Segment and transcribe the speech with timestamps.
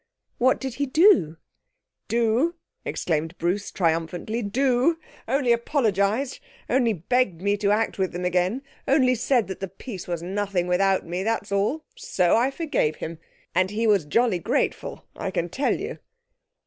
[0.39, 1.37] 'What did he do?'
[2.07, 4.41] 'Do!' exclaimed Bruce triumphantly.
[4.41, 4.97] 'Do!
[5.27, 10.07] Only apologised only begged me to act with them again only said that the piece
[10.07, 11.85] was nothing without me, that's all!
[11.95, 13.19] So I forgave him,
[13.53, 15.99] and he was jolly grateful, I can tell you.'